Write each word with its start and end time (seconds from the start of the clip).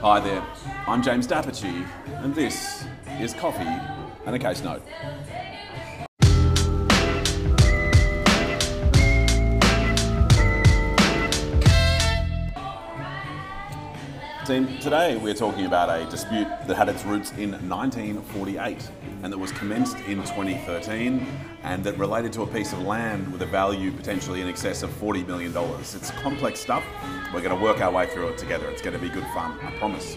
Hi 0.00 0.20
there, 0.20 0.46
I'm 0.86 1.02
James 1.02 1.26
d'Apice, 1.26 1.64
and 2.22 2.32
this 2.32 2.84
is 3.18 3.34
Coffee 3.34 3.66
and 4.26 4.36
a 4.36 4.38
Case 4.38 4.62
Note. 4.62 4.86
Today 14.48 15.14
we're 15.18 15.34
talking 15.34 15.66
about 15.66 15.90
a 15.90 16.10
dispute 16.10 16.48
that 16.66 16.74
had 16.74 16.88
its 16.88 17.04
roots 17.04 17.32
in 17.32 17.50
1948 17.68 18.90
and 19.22 19.30
that 19.30 19.36
was 19.36 19.52
commenced 19.52 19.98
in 20.06 20.22
2013 20.22 21.26
and 21.64 21.84
that 21.84 21.98
related 21.98 22.32
to 22.32 22.40
a 22.40 22.46
piece 22.46 22.72
of 22.72 22.80
land 22.80 23.30
with 23.30 23.42
a 23.42 23.46
value 23.46 23.92
potentially 23.92 24.40
in 24.40 24.48
excess 24.48 24.82
of 24.82 24.88
$40 24.88 25.26
million. 25.26 25.52
It's 25.80 26.10
complex 26.12 26.60
stuff. 26.60 26.82
We're 27.34 27.42
going 27.42 27.54
to 27.54 27.62
work 27.62 27.82
our 27.82 27.92
way 27.92 28.06
through 28.06 28.28
it 28.28 28.38
together. 28.38 28.70
It's 28.70 28.80
going 28.80 28.94
to 28.94 28.98
be 28.98 29.10
good 29.10 29.26
fun, 29.34 29.58
I 29.60 29.70
promise. 29.72 30.16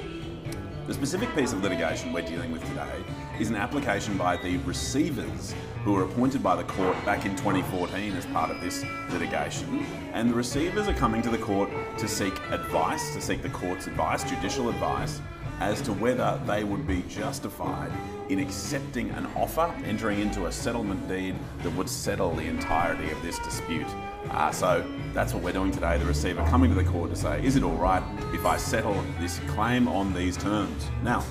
The 0.92 0.98
specific 0.98 1.34
piece 1.34 1.54
of 1.54 1.64
litigation 1.64 2.12
we're 2.12 2.22
dealing 2.22 2.52
with 2.52 2.68
today 2.68 3.02
is 3.40 3.48
an 3.48 3.56
application 3.56 4.18
by 4.18 4.36
the 4.36 4.58
receivers 4.58 5.56
who 5.86 5.94
were 5.94 6.04
appointed 6.04 6.44
by 6.44 6.58
the 6.58 6.66
court 6.66 6.98
back 7.06 7.26
in 7.26 7.34
2014 7.38 8.14
as 8.18 8.26
part 8.26 8.52
of 8.52 8.60
this 8.60 8.84
litigation. 9.10 9.86
And 10.12 10.30
the 10.30 10.34
receivers 10.34 10.90
are 10.90 10.94
coming 10.94 11.22
to 11.22 11.30
the 11.30 11.38
court 11.38 11.70
to 11.98 12.10
seek 12.10 12.38
advice, 12.50 13.16
to 13.16 13.22
seek 13.22 13.42
the 13.42 13.48
court's 13.52 13.88
advice, 13.88 14.26
judicial 14.26 14.68
advice, 14.68 15.22
as 15.62 15.80
to 15.80 15.94
whether 15.94 16.42
they 16.48 16.64
would 16.64 16.88
be 16.88 17.04
justified 17.04 17.92
in 18.30 18.40
accepting 18.40 19.12
an 19.12 19.28
offer, 19.36 19.72
entering 19.86 20.20
into 20.20 20.48
a 20.48 20.52
settlement 20.52 21.08
deed 21.08 21.36
that 21.62 21.70
would 21.76 21.88
settle 21.88 22.34
the 22.34 22.42
entirety 22.42 23.12
of 23.12 23.22
this 23.22 23.38
dispute. 23.40 23.86
Uh, 24.32 24.52
so 24.52 24.84
that's 25.14 25.36
what 25.36 25.44
we're 25.44 25.52
doing 25.52 25.72
today. 25.72 26.00
The 26.00 26.06
receiver 26.06 26.44
coming 26.48 26.74
to 26.74 26.76
the 26.76 26.90
court 26.90 27.12
to 27.12 27.16
say, 27.16 27.46
is 27.46 27.56
it 27.56 27.64
all 27.64 27.76
right 27.76 28.02
if 28.34 28.44
I 28.44 28.58
settle 28.58 29.00
this 29.20 29.38
claim 29.50 29.88
on 29.88 30.16
these 30.16 30.36
terms? 30.36 30.90
Now, 31.04 31.24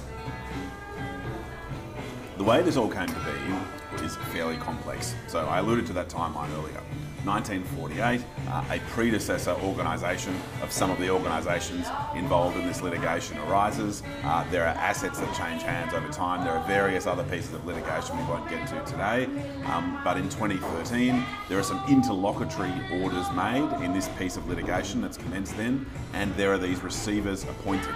the 2.39 2.45
way 2.45 2.63
this 2.63 2.77
all 2.77 2.89
came 2.89 3.09
to 3.09 3.15
be 3.15 3.80
is 3.95 4.17
fairly 4.33 4.57
complex. 4.57 5.15
So 5.27 5.41
I 5.47 5.59
alluded 5.59 5.87
to 5.87 5.93
that 5.95 6.09
timeline 6.09 6.51
earlier. 6.59 6.81
1948, 7.25 8.25
uh, 8.49 8.65
a 8.71 8.79
predecessor 8.91 9.51
organisation 9.63 10.35
of 10.63 10.73
some 10.73 10.91
of 10.91 10.99
the 10.99 11.11
organisations 11.11 11.87
involved 12.15 12.57
in 12.57 12.67
this 12.67 12.81
litigation 12.81 13.37
arises. 13.41 14.03
Uh, 14.25 14.49
there 14.51 14.63
are 14.65 14.75
assets 14.77 15.19
that 15.19 15.29
change 15.37 15.63
hands 15.63 15.93
over 15.93 16.09
time. 16.09 16.45
There 16.45 16.55
are 16.55 16.67
various 16.67 17.07
other 17.07 17.25
pieces 17.25 17.53
of 17.53 17.67
litigation 17.67 18.17
we 18.17 18.25
won't 18.25 18.49
get 18.49 18.67
to 18.69 18.91
today. 18.91 19.25
Um, 19.67 20.01
but 20.03 20.17
in 20.17 20.31
2013, 20.31 21.23
there 21.49 21.59
are 21.59 21.63
some 21.63 21.83
interlocutory 21.89 22.73
orders 23.03 23.31
made 23.33 23.69
in 23.85 23.93
this 23.93 24.09
piece 24.19 24.39
of 24.39 24.49
litigation 24.49 25.03
that's 25.03 25.19
commenced 25.19 25.57
then, 25.59 25.85
and 26.15 26.35
there 26.37 26.53
are 26.53 26.59
these 26.59 26.83
receivers 26.83 27.45
appointed. 27.45 27.95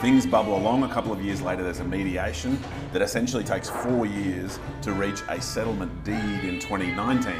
Things 0.00 0.26
bubble 0.26 0.56
along. 0.56 0.82
A 0.82 0.88
couple 0.88 1.12
of 1.12 1.22
years 1.22 1.42
later, 1.42 1.62
there's 1.62 1.80
a 1.80 1.84
mediation 1.84 2.58
that 2.92 3.02
essentially 3.02 3.44
takes 3.44 3.68
four 3.68 4.06
years 4.06 4.58
to 4.82 4.92
reach 4.92 5.20
a 5.28 5.40
settlement 5.40 6.04
deed 6.04 6.44
in 6.44 6.58
2019. 6.58 7.34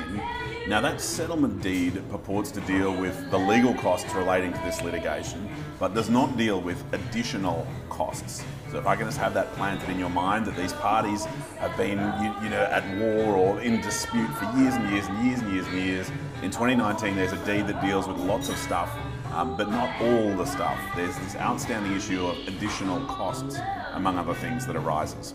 Now, 0.67 0.81
that 0.81 1.01
settlement 1.01 1.63
deed 1.63 2.03
purports 2.11 2.51
to 2.53 2.61
deal 2.63 2.95
with 2.95 3.31
the 3.31 3.39
legal 3.39 3.75
costs 3.75 4.15
relating 4.15 4.53
to 4.53 4.59
this 4.61 4.81
litigation, 4.83 5.49
but 5.79 5.95
does 5.95 6.09
not 6.09 6.39
deal 6.39 6.61
with 6.61 6.83
additional 6.95 7.67
costs. 7.91 8.45
So, 8.71 8.79
if 8.79 8.87
I 8.87 8.97
can 8.97 9.07
just 9.07 9.19
have 9.19 9.35
that 9.35 9.53
planted 9.55 9.91
in 9.91 9.99
your 9.99 10.11
mind 10.11 10.47
that 10.47 10.57
these 10.57 10.73
parties 10.73 11.27
have 11.59 11.77
been, 11.77 11.99
you, 12.23 12.45
you 12.45 12.51
know, 12.51 12.63
at 12.63 12.85
war 12.99 13.37
or 13.37 13.61
in 13.61 13.81
dispute 13.83 14.31
for 14.35 14.45
years 14.59 14.75
and 14.75 14.91
years 14.91 15.07
and 15.07 15.27
years 15.27 15.41
and 15.41 15.53
years 15.53 15.67
and 15.67 15.77
years. 15.77 16.11
In 16.43 16.51
2019, 16.51 17.15
there's 17.15 17.33
a 17.33 17.45
deed 17.45 17.67
that 17.67 17.83
deals 17.83 18.09
with 18.09 18.17
lots 18.19 18.49
of 18.49 18.57
stuff 18.57 18.97
um, 19.35 19.57
but 19.57 19.69
not 19.69 20.01
all 20.01 20.35
the 20.37 20.45
stuff. 20.45 20.79
There's 20.95 21.17
this 21.19 21.37
outstanding 21.37 21.93
issue 21.93 22.25
of 22.25 22.37
additional 22.47 23.05
costs, 23.07 23.59
among 23.93 24.17
other 24.19 24.35
things, 24.35 24.67
that 24.67 24.77
arises. 24.77 25.35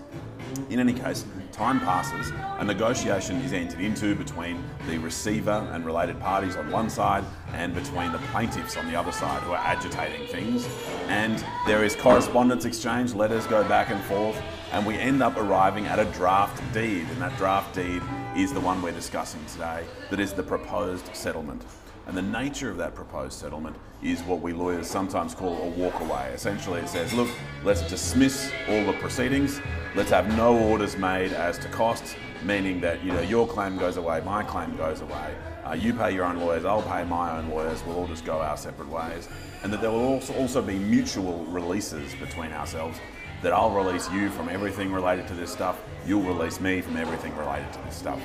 In 0.70 0.80
any 0.80 0.94
case, 0.94 1.26
time 1.52 1.80
passes, 1.80 2.32
a 2.58 2.64
negotiation 2.64 3.38
is 3.42 3.54
entered 3.54 3.82
into 3.82 4.16
between 4.16 4.64
the 4.88 4.98
receiver 4.98 5.68
and 5.74 5.86
related 5.86 6.20
parties 6.20 6.56
on 6.56 6.72
one 6.72 6.90
side 6.90 7.24
and 7.54 7.74
between 7.76 8.12
the 8.12 8.18
plaintiffs 8.32 8.76
on 8.78 8.88
the 8.88 8.96
other 8.96 9.12
side 9.12 9.42
who 9.44 9.52
are 9.52 9.58
agitating 9.58 10.26
things. 10.28 10.68
And 11.08 11.44
there 11.68 11.84
is 11.84 11.96
correspondence 11.96 12.66
exchange, 12.66 13.14
letters 13.14 13.46
go 13.48 13.68
back 13.68 13.90
and 13.90 14.02
forth, 14.06 14.42
and 14.72 14.86
we 14.86 14.96
end 14.96 15.22
up 15.22 15.38
arriving 15.38 15.86
at 15.86 16.00
a 16.00 16.06
draft 16.06 16.62
deed. 16.74 17.06
And 17.10 17.22
that 17.22 17.38
draft 17.38 17.76
deed 17.76 18.02
is 18.36 18.54
the 18.54 18.62
one 18.62 18.82
we're 18.82 18.92
discussing 18.92 19.44
today, 19.46 19.86
that 20.10 20.20
is 20.20 20.34
the 20.34 20.44
proposed 20.44 21.16
settlement. 21.16 21.64
And 22.10 22.18
the 22.18 22.24
nature 22.24 22.72
of 22.72 22.78
that 22.78 22.96
proposed 22.96 23.34
settlement 23.34 23.76
is 24.02 24.24
what 24.24 24.42
we 24.42 24.52
lawyers 24.52 24.88
sometimes 24.88 25.36
call 25.36 25.56
a 25.58 25.72
walkaway. 25.74 26.34
Essentially, 26.34 26.82
it 26.82 26.90
says, 26.90 27.14
look, 27.14 27.30
let's 27.64 27.88
dismiss 27.88 28.52
all 28.68 28.84
the 28.84 28.94
proceedings, 28.94 29.62
let's 29.94 30.10
have 30.10 30.36
no 30.36 30.58
orders 30.58 30.98
made 30.98 31.34
as 31.34 31.60
to 31.60 31.68
costs, 31.68 32.16
meaning 32.44 32.82
that 32.82 33.04
you 33.04 33.12
know 33.12 33.22
your 33.22 33.48
claim 33.48 33.78
goes 33.78 33.98
away, 33.98 34.22
my 34.22 34.42
claim 34.42 34.76
goes 34.76 35.02
away. 35.02 35.36
Uh, 35.64 35.74
you 35.74 35.94
pay 35.94 36.12
your 36.12 36.26
own 36.26 36.38
lawyers, 36.38 36.66
I'll 36.66 36.82
pay 36.82 37.04
my 37.04 37.38
own 37.38 37.48
lawyers. 37.52 37.84
We'll 37.86 37.98
all 37.98 38.08
just 38.08 38.26
go 38.26 38.40
our 38.40 38.58
separate 38.58 38.90
ways, 38.90 39.30
and 39.62 39.72
that 39.72 39.80
there 39.80 39.92
will 39.92 40.08
also 40.08 40.34
also 40.34 40.64
be 40.64 40.80
mutual 40.80 41.46
releases 41.46 42.16
between 42.16 42.52
ourselves. 42.54 42.98
That 43.44 43.54
I'll 43.54 43.70
release 43.70 44.10
you 44.12 44.32
from 44.32 44.50
everything 44.50 44.92
related 44.92 45.28
to 45.28 45.36
this 45.36 45.52
stuff, 45.52 45.80
you'll 46.08 46.24
release 46.24 46.60
me 46.60 46.82
from 46.82 46.98
everything 46.98 47.38
related 47.38 47.72
to 47.74 47.80
this 47.84 47.96
stuff. 47.96 48.20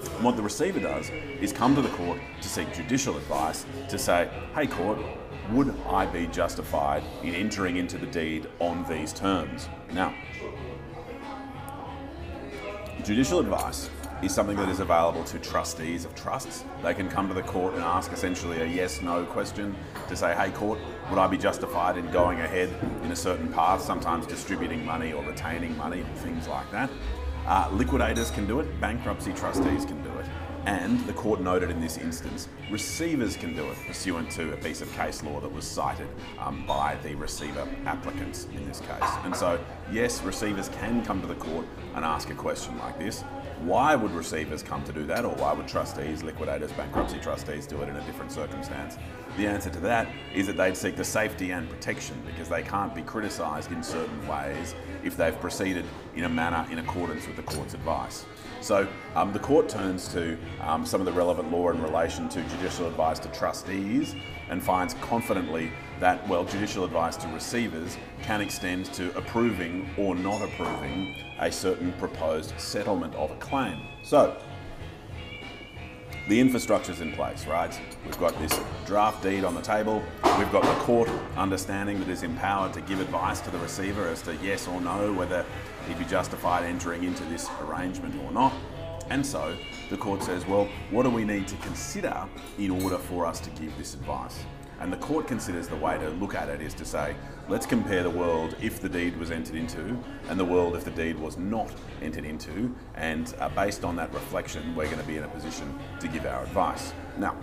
And 0.00 0.24
what 0.24 0.36
the 0.36 0.42
receiver 0.42 0.80
does 0.80 1.10
is 1.40 1.52
come 1.52 1.74
to 1.74 1.82
the 1.82 1.88
court 1.90 2.20
to 2.40 2.48
seek 2.48 2.72
judicial 2.72 3.16
advice 3.16 3.64
to 3.88 3.98
say, 3.98 4.28
hey, 4.54 4.66
court, 4.66 4.98
would 5.50 5.74
I 5.86 6.06
be 6.06 6.26
justified 6.28 7.02
in 7.22 7.34
entering 7.34 7.76
into 7.76 7.98
the 7.98 8.06
deed 8.06 8.46
on 8.60 8.84
these 8.88 9.12
terms? 9.12 9.68
Now, 9.92 10.14
judicial 13.02 13.40
advice 13.40 13.90
is 14.22 14.34
something 14.34 14.56
that 14.56 14.68
is 14.68 14.80
available 14.80 15.24
to 15.24 15.38
trustees 15.38 16.04
of 16.04 16.14
trusts. 16.14 16.64
They 16.82 16.92
can 16.92 17.08
come 17.08 17.26
to 17.28 17.34
the 17.34 17.42
court 17.42 17.74
and 17.74 17.82
ask 17.82 18.12
essentially 18.12 18.60
a 18.60 18.66
yes 18.66 19.00
no 19.00 19.24
question 19.24 19.74
to 20.08 20.16
say, 20.16 20.34
hey, 20.34 20.50
court, 20.50 20.78
would 21.08 21.18
I 21.18 21.26
be 21.26 21.38
justified 21.38 21.96
in 21.96 22.10
going 22.10 22.40
ahead 22.40 22.68
in 23.02 23.12
a 23.12 23.16
certain 23.16 23.50
path, 23.50 23.80
sometimes 23.80 24.26
distributing 24.26 24.84
money 24.84 25.12
or 25.12 25.24
retaining 25.24 25.76
money, 25.76 26.04
things 26.16 26.46
like 26.48 26.70
that? 26.70 26.90
Uh, 27.46 27.68
liquidators 27.72 28.30
can 28.30 28.46
do 28.46 28.60
it, 28.60 28.80
bankruptcy 28.80 29.32
trustees 29.32 29.84
can 29.84 30.02
do 30.02 30.10
it, 30.18 30.26
and 30.66 31.00
the 31.06 31.12
court 31.12 31.40
noted 31.40 31.70
in 31.70 31.80
this 31.80 31.96
instance, 31.96 32.48
receivers 32.70 33.36
can 33.36 33.56
do 33.56 33.68
it 33.70 33.76
pursuant 33.86 34.30
to 34.30 34.52
a 34.52 34.56
piece 34.58 34.82
of 34.82 34.92
case 34.92 35.22
law 35.22 35.40
that 35.40 35.50
was 35.50 35.64
cited 35.64 36.08
um, 36.38 36.64
by 36.66 36.96
the 37.02 37.14
receiver 37.14 37.66
applicants 37.86 38.46
in 38.54 38.66
this 38.68 38.80
case. 38.80 39.10
And 39.24 39.34
so, 39.34 39.58
yes, 39.90 40.22
receivers 40.22 40.68
can 40.68 41.04
come 41.04 41.20
to 41.22 41.26
the 41.26 41.34
court 41.36 41.66
and 41.94 42.04
ask 42.04 42.30
a 42.30 42.34
question 42.34 42.78
like 42.78 42.98
this. 42.98 43.24
Why 43.62 43.94
would 43.94 44.12
receivers 44.12 44.62
come 44.62 44.82
to 44.84 44.92
do 44.92 45.04
that, 45.06 45.26
or 45.26 45.34
why 45.34 45.52
would 45.52 45.68
trustees, 45.68 46.22
liquidators, 46.22 46.72
bankruptcy 46.72 47.18
trustees 47.18 47.66
do 47.66 47.82
it 47.82 47.90
in 47.90 47.96
a 47.96 48.00
different 48.06 48.32
circumstance? 48.32 48.96
The 49.36 49.46
answer 49.46 49.68
to 49.68 49.80
that 49.80 50.08
is 50.34 50.46
that 50.46 50.56
they'd 50.56 50.74
seek 50.74 50.96
the 50.96 51.04
safety 51.04 51.50
and 51.50 51.68
protection 51.68 52.16
because 52.24 52.48
they 52.48 52.62
can't 52.62 52.94
be 52.94 53.02
criticised 53.02 53.70
in 53.70 53.82
certain 53.82 54.26
ways 54.26 54.74
if 55.04 55.14
they've 55.14 55.38
proceeded 55.40 55.84
in 56.16 56.24
a 56.24 56.28
manner 56.28 56.66
in 56.70 56.78
accordance 56.78 57.26
with 57.26 57.36
the 57.36 57.42
court's 57.42 57.74
advice. 57.74 58.24
So 58.62 58.88
um, 59.14 59.32
the 59.34 59.38
court 59.38 59.68
turns 59.68 60.08
to 60.08 60.38
um, 60.62 60.86
some 60.86 61.02
of 61.02 61.04
the 61.04 61.12
relevant 61.12 61.52
law 61.52 61.70
in 61.70 61.82
relation 61.82 62.30
to 62.30 62.42
judicial 62.42 62.86
advice 62.86 63.18
to 63.20 63.28
trustees 63.28 64.14
and 64.48 64.62
finds 64.62 64.94
confidently 64.94 65.70
that, 66.00 66.26
well, 66.28 66.44
judicial 66.44 66.84
advice 66.84 67.16
to 67.18 67.28
receivers 67.28 67.96
can 68.22 68.40
extend 68.40 68.86
to 68.94 69.16
approving 69.16 69.88
or 69.96 70.14
not 70.14 70.42
approving 70.42 71.14
a 71.38 71.52
certain 71.52 71.92
proposed 71.92 72.58
settlement 72.58 73.14
of 73.14 73.30
a 73.30 73.36
claim. 73.36 73.78
So 74.02 74.36
the 76.28 76.40
infrastructure's 76.40 77.00
in 77.00 77.12
place, 77.12 77.46
right? 77.46 77.78
We've 78.04 78.18
got 78.18 78.38
this 78.38 78.58
draft 78.86 79.22
deed 79.22 79.44
on 79.44 79.54
the 79.54 79.60
table. 79.60 80.02
We've 80.38 80.52
got 80.52 80.62
the 80.62 80.84
court 80.84 81.10
understanding 81.36 81.98
that 82.00 82.08
is 82.08 82.22
empowered 82.22 82.72
to 82.74 82.80
give 82.82 83.00
advice 83.00 83.40
to 83.42 83.50
the 83.50 83.58
receiver 83.58 84.08
as 84.08 84.22
to 84.22 84.36
yes 84.42 84.68
or 84.68 84.80
no, 84.80 85.12
whether 85.12 85.44
he'd 85.86 85.98
be 85.98 86.04
justified 86.04 86.64
entering 86.64 87.04
into 87.04 87.24
this 87.24 87.48
arrangement 87.62 88.14
or 88.24 88.32
not. 88.32 88.52
And 89.10 89.26
so 89.26 89.56
the 89.90 89.96
court 89.96 90.22
says, 90.22 90.46
well, 90.46 90.68
what 90.90 91.02
do 91.02 91.10
we 91.10 91.24
need 91.24 91.48
to 91.48 91.56
consider 91.56 92.26
in 92.58 92.70
order 92.70 92.96
for 92.96 93.26
us 93.26 93.40
to 93.40 93.50
give 93.50 93.76
this 93.76 93.94
advice? 93.94 94.38
And 94.80 94.90
the 94.90 94.96
court 94.96 95.26
considers 95.26 95.68
the 95.68 95.76
way 95.76 95.98
to 95.98 96.08
look 96.08 96.34
at 96.34 96.48
it 96.48 96.62
is 96.62 96.72
to 96.74 96.86
say, 96.86 97.14
let's 97.48 97.66
compare 97.66 98.02
the 98.02 98.10
world 98.10 98.56
if 98.62 98.80
the 98.80 98.88
deed 98.88 99.16
was 99.18 99.30
entered 99.30 99.56
into 99.56 99.98
and 100.28 100.40
the 100.40 100.44
world 100.44 100.74
if 100.74 100.84
the 100.84 100.90
deed 100.90 101.18
was 101.18 101.36
not 101.36 101.70
entered 102.00 102.24
into. 102.24 102.74
And 102.94 103.32
uh, 103.38 103.50
based 103.50 103.84
on 103.84 103.94
that 103.96 104.12
reflection, 104.14 104.74
we're 104.74 104.86
going 104.86 104.98
to 104.98 105.06
be 105.06 105.18
in 105.18 105.24
a 105.24 105.28
position 105.28 105.78
to 106.00 106.08
give 106.08 106.24
our 106.24 106.42
advice. 106.44 106.94
Now, 107.18 107.36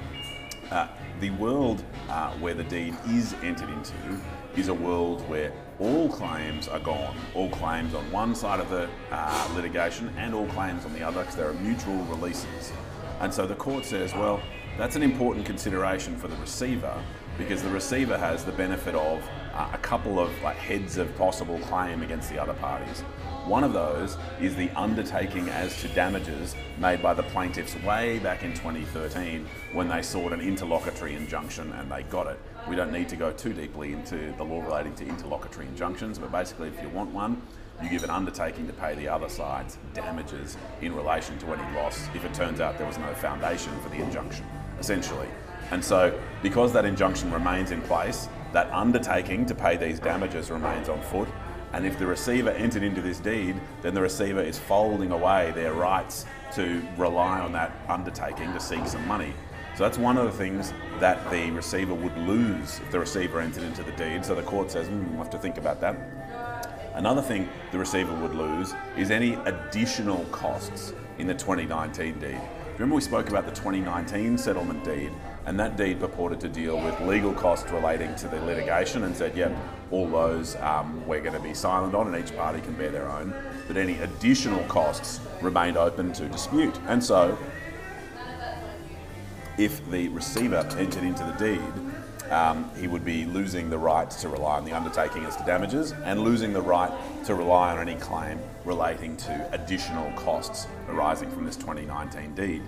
uh, 0.72 0.88
the 1.20 1.30
world 1.32 1.84
uh, 2.10 2.32
where 2.34 2.56
the 2.56 2.64
deed 2.64 2.96
is 3.10 3.36
entered 3.44 3.70
into 3.70 3.94
is 4.56 4.68
a 4.68 4.74
world 4.74 5.28
where 5.30 5.54
all 5.80 6.10
claims 6.10 6.68
are 6.68 6.80
gone. 6.80 7.16
All 7.36 7.50
claims 7.50 7.94
on 7.94 8.12
one 8.12 8.34
side 8.34 8.60
of 8.60 8.70
the 8.72 8.90
uh, 9.12 9.50
litigation 9.56 10.12
and 10.18 10.34
all 10.34 10.48
claims 10.48 10.86
on 10.86 10.94
the 10.94 11.04
other 11.04 11.22
because 11.22 11.36
there 11.36 11.50
are 11.50 11.54
mutual 11.54 12.04
releases. 12.06 12.74
And 13.20 13.32
so 13.32 13.46
the 13.46 13.56
court 13.56 13.86
says, 13.86 14.14
well, 14.14 14.42
that's 14.78 14.96
an 14.96 15.04
important 15.04 15.46
consideration 15.46 16.18
for 16.18 16.28
the 16.28 16.36
receiver 16.38 17.04
because 17.38 17.62
the 17.62 17.70
receiver 17.70 18.18
has 18.18 18.44
the 18.44 18.52
benefit 18.52 18.96
of 18.96 19.22
uh, 19.54 19.70
a 19.74 19.78
couple 19.78 20.20
of 20.20 20.32
like 20.42 20.56
heads 20.58 20.98
of 20.98 21.16
possible 21.18 21.60
claim 21.60 22.02
against 22.02 22.30
the 22.30 22.42
other 22.42 22.54
parties. 22.54 23.02
One 23.46 23.64
of 23.64 23.72
those 23.72 24.18
is 24.42 24.56
the 24.56 24.70
undertaking 24.72 25.48
as 25.50 25.80
to 25.82 25.88
damages 25.90 26.54
made 26.80 27.02
by 27.02 27.14
the 27.14 27.24
plaintiffs 27.24 27.76
way 27.84 28.20
back 28.20 28.44
in 28.44 28.54
2013 28.54 29.48
when 29.72 29.88
they 29.88 30.02
sought 30.02 30.34
an 30.34 30.42
interlocutory 30.42 31.16
injunction 31.16 31.72
and 31.74 31.90
they 31.90 32.04
got 32.04 32.28
it. 32.28 32.40
We 32.68 32.76
don't 32.76 32.92
need 32.92 33.08
to 33.10 33.16
go 33.16 33.32
too 33.32 33.54
deeply 33.54 33.94
into 33.94 34.34
the 34.38 34.44
law 34.44 34.62
relating 34.62 34.96
to 34.96 35.08
interlocutory 35.08 35.66
injunctions, 35.68 36.20
but 36.20 36.30
basically, 36.30 36.68
if 36.68 36.82
you 36.82 36.90
want 36.90 37.12
one, 37.12 37.42
you 37.82 37.90
give 37.90 38.04
an 38.04 38.10
undertaking 38.10 38.68
to 38.68 38.74
pay 38.74 38.96
the 38.96 39.08
other 39.08 39.30
side's 39.30 39.78
damages 39.94 40.58
in 40.82 40.94
relation 40.94 41.38
to 41.40 41.54
any 41.54 41.76
loss 41.76 42.08
if 42.16 42.26
it 42.26 42.34
turns 42.34 42.60
out 42.60 42.78
there 42.78 42.88
was 42.88 42.98
no 42.98 43.14
foundation 43.14 43.72
for 43.80 43.90
the 43.90 43.98
injunction, 43.98 44.46
essentially. 44.80 45.30
And 45.72 45.84
so, 45.84 46.18
because 46.42 46.72
that 46.74 46.86
injunction 46.86 47.32
remains 47.32 47.72
in 47.72 47.82
place, 47.82 48.30
that 48.54 48.72
undertaking 48.72 49.46
to 49.46 49.56
pay 49.56 49.78
these 49.78 50.00
damages 50.00 50.50
remains 50.50 50.90
on 50.90 51.02
foot. 51.02 51.28
And 51.74 51.86
if 51.86 52.00
the 52.00 52.06
receiver 52.06 52.52
entered 52.52 52.84
into 52.84 53.02
this 53.02 53.20
deed, 53.20 53.60
then 53.82 53.94
the 53.94 54.02
receiver 54.02 54.42
is 54.42 54.58
folding 54.58 55.12
away 55.12 55.52
their 55.54 55.74
rights 55.74 56.26
to 56.54 56.82
rely 56.98 57.40
on 57.40 57.52
that 57.52 57.72
undertaking 57.90 58.54
to 58.54 58.60
seek 58.60 58.88
some 58.88 59.06
money. 59.06 59.34
So 59.76 59.84
that's 59.84 59.98
one 59.98 60.18
of 60.18 60.26
the 60.26 60.32
things 60.32 60.74
that 61.00 61.30
the 61.30 61.52
receiver 61.52 61.94
would 61.94 62.18
lose 62.18 62.80
if 62.80 62.90
the 62.90 63.00
receiver 63.00 63.40
entered 63.42 63.64
into 63.64 63.84
the 63.84 63.92
deed. 63.92 64.26
So 64.26 64.34
the 64.34 64.42
court 64.42 64.72
says, 64.72 64.88
mm, 64.88 65.10
we'll 65.10 65.18
have 65.18 65.30
to 65.32 65.38
think 65.38 65.58
about 65.58 65.82
that. 65.82 65.96
Another 66.96 67.22
thing 67.22 67.48
the 67.72 67.78
receiver 67.78 68.12
would 68.16 68.34
lose 68.34 68.74
is 68.98 69.12
any 69.12 69.36
additional 69.46 70.26
costs 70.32 70.94
in 71.20 71.28
the 71.28 71.36
2019 71.36 72.18
deed. 72.18 72.42
Remember 72.74 72.96
we 72.96 73.02
spoke 73.02 73.30
about 73.30 73.46
the 73.46 73.52
2019 73.52 74.38
settlement 74.38 74.84
deed 74.84 75.12
and 75.48 75.58
that 75.58 75.78
deed 75.78 75.98
purported 76.02 76.42
to 76.42 76.50
deal 76.50 76.78
with 76.78 77.00
legal 77.00 77.34
costs 77.34 77.72
relating 77.72 78.14
to 78.16 78.28
the 78.28 78.40
litigation 78.42 79.06
and 79.06 79.16
said, 79.16 79.36
yep, 79.36 79.56
all 79.92 80.06
those 80.06 80.58
um, 80.58 81.08
we're 81.08 81.22
going 81.22 81.34
to 81.34 81.40
be 81.40 81.54
silent 81.54 81.96
on 81.96 82.14
and 82.14 82.22
each 82.22 82.36
party 82.36 82.60
can 82.60 82.74
bear 82.74 82.92
their 82.92 83.10
own. 83.10 83.34
But 83.66 83.78
any 83.78 83.98
additional 84.00 84.62
costs 84.66 85.22
remained 85.42 85.78
open 85.78 86.12
to 86.14 86.28
dispute. 86.28 86.78
And 86.88 87.02
so 87.02 87.38
if 89.58 89.90
the 89.90 90.10
receiver 90.10 90.68
entered 90.78 91.04
into 91.04 91.24
the 91.24 91.32
deed, 91.40 92.30
um, 92.30 92.70
he 92.78 92.90
would 92.90 93.06
be 93.06 93.24
losing 93.24 93.70
the 93.70 93.78
right 93.78 94.12
to 94.12 94.28
rely 94.28 94.58
on 94.58 94.66
the 94.66 94.74
undertaking 94.74 95.24
as 95.24 95.38
to 95.38 95.46
damages 95.46 95.94
and 96.04 96.20
losing 96.20 96.52
the 96.52 96.62
right 96.62 96.92
to 97.24 97.36
rely 97.36 97.72
on 97.72 97.80
any 97.80 97.98
claim 98.02 98.38
relating 98.66 99.16
to 99.16 99.50
additional 99.54 100.12
costs 100.12 100.68
arising 100.90 101.32
from 101.32 101.46
this 101.46 101.56
2019 101.56 102.36
deed. 102.36 102.62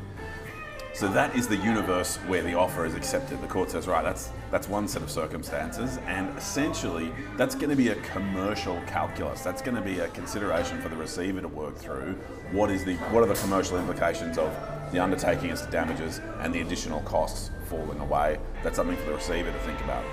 So 1.00 1.08
that 1.14 1.34
is 1.34 1.48
the 1.48 1.56
universe 1.56 2.18
where 2.28 2.44
the 2.44 2.56
offer 2.56 2.86
is 2.86 2.94
accepted. 2.94 3.42
The 3.42 3.48
court 3.48 3.72
says, 3.72 3.88
right, 3.88 4.04
that's 4.04 4.32
that's 4.52 4.68
one 4.68 4.86
set 4.86 5.02
of 5.02 5.10
circumstances, 5.10 5.98
and 6.08 6.38
essentially 6.38 7.14
that's 7.38 7.56
going 7.56 7.70
to 7.70 7.76
be 7.78 7.88
a 7.88 7.96
commercial 8.12 8.82
calculus. 8.86 9.42
That's 9.42 9.62
going 9.62 9.76
to 9.76 9.82
be 9.82 10.00
a 10.00 10.10
consideration 10.10 10.82
for 10.82 10.90
the 10.90 10.98
receiver 10.98 11.40
to 11.40 11.48
work 11.48 11.78
through. 11.78 12.16
What 12.52 12.70
is 12.70 12.84
the 12.84 12.96
what 13.14 13.24
are 13.24 13.28
the 13.28 13.40
commercial 13.40 13.78
implications 13.78 14.38
of 14.38 14.54
the 14.92 15.00
undertaking 15.00 15.52
as 15.52 15.62
to 15.62 15.72
damages 15.72 16.20
and 16.42 16.54
the 16.54 16.60
additional 16.60 17.00
costs 17.04 17.50
falling 17.70 18.02
away? 18.02 18.38
That's 18.62 18.76
something 18.76 18.98
for 18.98 19.06
the 19.06 19.14
receiver 19.14 19.54
to 19.54 19.60
think 19.60 19.80
about. 19.80 20.04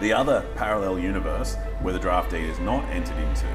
The 0.00 0.14
other 0.14 0.42
parallel 0.56 0.98
universe 0.98 1.56
where 1.82 1.92
the 1.92 1.98
draft 1.98 2.30
deed 2.30 2.48
is 2.48 2.58
not 2.58 2.82
entered 2.88 3.18
into 3.18 3.46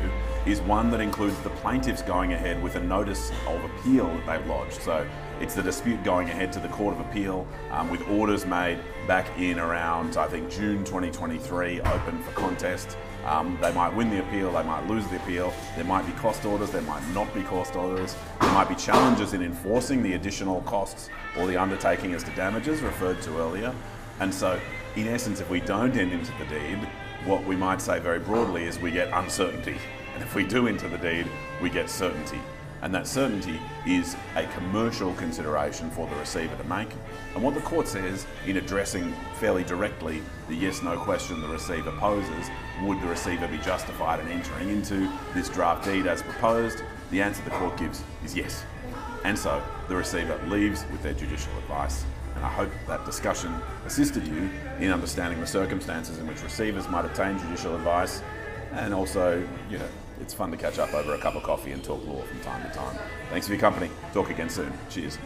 is 0.45 0.61
one 0.61 0.91
that 0.91 1.01
includes 1.01 1.35
the 1.39 1.49
plaintiffs 1.49 2.03
going 2.03 2.33
ahead 2.33 2.61
with 2.61 2.75
a 2.75 2.79
notice 2.79 3.31
of 3.47 3.63
appeal 3.63 4.05
that 4.05 4.27
they've 4.27 4.47
lodged. 4.47 4.79
So 4.79 5.07
it's 5.41 5.55
the 5.55 5.63
dispute 5.63 6.03
going 6.03 6.29
ahead 6.29 6.53
to 6.53 6.59
the 6.59 6.67
Court 6.67 6.93
of 6.93 6.99
Appeal 6.99 7.47
um, 7.71 7.89
with 7.89 8.07
orders 8.09 8.45
made 8.45 8.77
back 9.07 9.25
in 9.39 9.57
around, 9.57 10.17
I 10.17 10.27
think, 10.27 10.51
June 10.51 10.83
2023, 10.83 11.81
open 11.81 12.21
for 12.21 12.31
contest. 12.33 12.95
Um, 13.25 13.57
they 13.59 13.73
might 13.73 13.95
win 13.95 14.11
the 14.11 14.19
appeal, 14.19 14.51
they 14.51 14.61
might 14.61 14.85
lose 14.87 15.07
the 15.07 15.15
appeal, 15.15 15.51
there 15.75 15.83
might 15.85 16.05
be 16.05 16.11
cost 16.13 16.45
orders, 16.45 16.69
there 16.69 16.83
might 16.83 17.05
not 17.09 17.33
be 17.33 17.41
cost 17.41 17.75
orders, 17.75 18.15
there 18.39 18.53
might 18.53 18.69
be 18.69 18.75
challenges 18.75 19.33
in 19.33 19.41
enforcing 19.41 20.03
the 20.03 20.13
additional 20.13 20.61
costs 20.61 21.09
or 21.39 21.47
the 21.47 21.57
undertaking 21.57 22.13
as 22.13 22.23
to 22.23 22.29
damages 22.35 22.81
referred 22.81 23.19
to 23.23 23.35
earlier. 23.39 23.73
And 24.19 24.31
so, 24.31 24.59
in 24.95 25.07
essence, 25.07 25.41
if 25.41 25.49
we 25.49 25.59
don't 25.59 25.95
end 25.97 26.13
into 26.13 26.31
the 26.39 26.45
deed, 26.45 26.77
what 27.25 27.43
we 27.43 27.55
might 27.55 27.81
say 27.81 27.99
very 27.99 28.19
broadly 28.19 28.63
is 28.63 28.79
we 28.79 28.91
get 28.91 29.09
uncertainty. 29.13 29.77
And 30.13 30.23
if 30.23 30.35
we 30.35 30.45
do 30.45 30.67
enter 30.67 30.87
the 30.87 30.97
deed, 30.97 31.27
we 31.61 31.69
get 31.69 31.89
certainty. 31.89 32.39
And 32.81 32.93
that 32.93 33.07
certainty 33.07 33.59
is 33.85 34.15
a 34.35 34.45
commercial 34.47 35.13
consideration 35.15 35.89
for 35.91 36.07
the 36.07 36.15
receiver 36.15 36.55
to 36.55 36.63
make. 36.65 36.89
And 37.33 37.43
what 37.43 37.55
the 37.55 37.61
court 37.61 37.87
says 37.87 38.25
in 38.45 38.57
addressing 38.57 39.13
fairly 39.39 39.63
directly 39.63 40.21
the 40.47 40.55
yes 40.55 40.81
no 40.81 40.97
question 40.97 41.41
the 41.41 41.47
receiver 41.47 41.91
poses 41.93 42.49
would 42.83 43.01
the 43.01 43.07
receiver 43.07 43.47
be 43.47 43.57
justified 43.57 44.19
in 44.19 44.27
entering 44.27 44.69
into 44.69 45.11
this 45.33 45.49
draft 45.49 45.83
deed 45.83 46.05
as 46.05 46.21
proposed? 46.21 46.83
The 47.11 47.21
answer 47.21 47.43
the 47.43 47.49
court 47.51 47.77
gives 47.77 48.03
is 48.23 48.35
yes. 48.35 48.63
And 49.23 49.37
so 49.37 49.61
the 49.87 49.95
receiver 49.95 50.39
leaves 50.47 50.85
with 50.91 51.01
their 51.01 51.13
judicial 51.13 51.57
advice. 51.57 52.05
I 52.45 52.49
hope 52.49 52.69
that 52.85 53.03
discussion 53.05 53.51
assisted 53.87 54.27
you 54.27 54.51
in 54.79 54.91
understanding 54.91 55.39
the 55.39 55.47
circumstances 55.47 56.19
in 56.19 56.27
which 56.27 56.43
receivers 56.43 56.87
might 56.87 57.03
obtain 57.03 57.39
judicial 57.39 57.75
advice 57.75 58.21
and 58.73 58.93
also, 58.93 59.39
you 59.67 59.79
know, 59.79 59.87
it's 60.21 60.33
fun 60.33 60.51
to 60.51 60.57
catch 60.57 60.77
up 60.77 60.93
over 60.93 61.15
a 61.15 61.17
cup 61.17 61.33
of 61.33 61.41
coffee 61.41 61.71
and 61.71 61.83
talk 61.83 62.05
law 62.05 62.21
from 62.21 62.39
time 62.41 62.61
to 62.61 62.77
time. 62.77 62.97
Thanks 63.31 63.47
for 63.47 63.53
your 63.53 63.59
company. 63.59 63.89
Talk 64.13 64.29
again 64.29 64.49
soon. 64.51 64.71
Cheers. 64.91 65.17